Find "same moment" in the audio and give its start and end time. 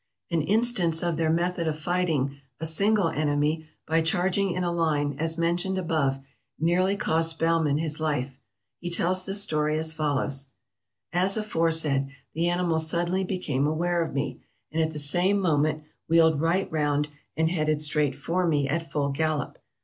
14.97-15.83